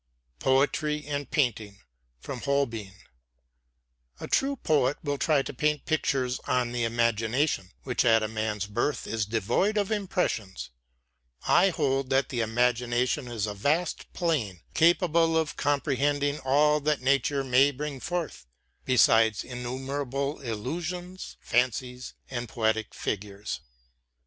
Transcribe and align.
POETRY 0.39 1.05
AND 1.05 1.29
PAINTING 1.29 1.81
From 2.19 2.39
'Holbein' 2.41 2.95
A 4.19 4.27
true 4.27 4.55
poet 4.55 4.97
will 5.03 5.19
try 5.19 5.43
to 5.43 5.53
paint 5.53 5.85
pictures 5.85 6.39
on 6.47 6.71
the 6.71 6.83
imagination, 6.83 7.69
which 7.83 8.03
at 8.03 8.23
a 8.23 8.27
man's 8.27 8.65
birth 8.65 9.05
is 9.05 9.27
devoid 9.27 9.77
of 9.77 9.91
impressions, 9.91 10.71
I 11.47 11.69
hold 11.69 12.09
that 12.09 12.29
the 12.29 12.39
imagination 12.41 13.27
is 13.27 13.45
a 13.45 13.53
vast 13.53 14.11
plain, 14.11 14.61
capable 14.73 15.37
of 15.37 15.55
comprehending 15.55 16.39
all 16.39 16.79
that 16.79 17.01
nature 17.01 17.43
may 17.43 17.69
bring 17.69 17.99
forth, 17.99 18.47
besides 18.83 19.43
innumerable 19.43 20.39
illusions, 20.39 21.37
fancies, 21.39 22.15
and 22.27 22.49
poetic 22.49 22.95
figures. 22.95 23.59